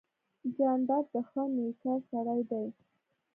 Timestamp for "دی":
2.49-2.67